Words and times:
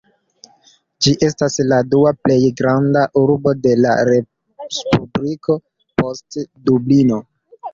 Ĝi 1.05 1.11
estas 1.27 1.57
la 1.71 1.77
dua 1.89 2.13
plej 2.21 2.39
granda 2.61 3.03
urbo 3.23 3.53
de 3.67 3.75
la 3.83 3.93
respubliko, 4.11 5.59
post 6.03 6.41
Dublino. 6.71 7.23